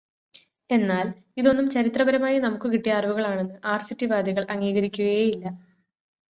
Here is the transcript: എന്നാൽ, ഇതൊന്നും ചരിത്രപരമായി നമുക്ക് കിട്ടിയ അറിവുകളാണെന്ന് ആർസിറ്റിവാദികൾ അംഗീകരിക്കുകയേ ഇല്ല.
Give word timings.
എന്നാൽ, 0.69 1.07
ഇതൊന്നും 1.37 1.69
ചരിത്രപരമായി 1.69 2.39
നമുക്ക് 2.39 2.67
കിട്ടിയ 2.67 2.93
അറിവുകളാണെന്ന് 2.93 3.59
ആർസിറ്റിവാദികൾ 3.65 4.45
അംഗീകരിക്കുകയേ 4.49 5.23
ഇല്ല. 5.31 5.45